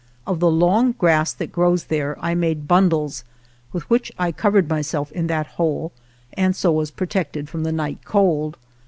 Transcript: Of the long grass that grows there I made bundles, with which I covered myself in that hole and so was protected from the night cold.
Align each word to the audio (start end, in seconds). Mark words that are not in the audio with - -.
Of 0.25 0.39
the 0.39 0.49
long 0.49 0.93
grass 0.93 1.31
that 1.33 1.51
grows 1.51 1.83
there 1.83 2.17
I 2.19 2.33
made 2.33 2.67
bundles, 2.67 3.23
with 3.71 3.87
which 3.87 4.11
I 4.17 4.31
covered 4.31 4.67
myself 4.67 5.11
in 5.11 5.27
that 5.27 5.45
hole 5.61 5.91
and 6.33 6.55
so 6.55 6.71
was 6.71 6.89
protected 6.89 7.47
from 7.47 7.61
the 7.61 7.71
night 7.71 7.99
cold. 8.03 8.57